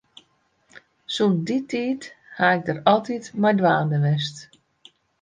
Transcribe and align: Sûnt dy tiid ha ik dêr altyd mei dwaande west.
Sûnt 1.13 1.35
dy 1.47 1.57
tiid 1.69 2.01
ha 2.37 2.45
ik 2.55 2.61
dêr 2.65 2.79
altyd 2.93 3.23
mei 3.41 3.55
dwaande 3.59 3.97
west. 4.05 4.35